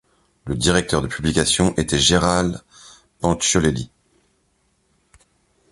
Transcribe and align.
Le 0.45 0.55
directeur 0.55 1.03
de 1.03 1.07
publication 1.07 1.75
était 1.77 1.99
Gérald 1.99 2.59
Penciolelli. 3.19 3.91